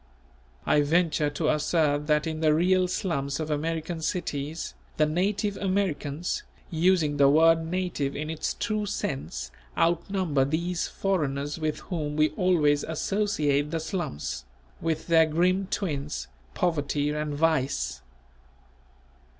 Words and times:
I 0.65 0.81
venture 0.81 1.29
to 1.29 1.49
assert 1.49 2.07
that 2.07 2.25
in 2.25 2.39
the 2.39 2.55
real 2.55 2.87
slums 2.87 3.39
of 3.39 3.51
American 3.51 4.01
cities, 4.01 4.73
the 4.97 5.05
native 5.05 5.57
Americans, 5.57 6.41
using 6.71 7.17
the 7.17 7.29
word 7.29 7.63
native 7.67 8.15
in 8.15 8.31
its 8.31 8.55
true 8.55 8.87
sense, 8.87 9.51
outnumber 9.77 10.43
these 10.43 10.87
foreigners 10.87 11.59
with 11.59 11.81
whom 11.81 12.15
we 12.15 12.29
always 12.31 12.83
associate 12.83 13.69
the 13.69 13.79
slums, 13.79 14.43
with 14.81 15.05
their 15.05 15.27
grim 15.27 15.67
twins 15.67 16.27
Poverty 16.55 17.11
and 17.11 17.35
Vice. 17.35 18.01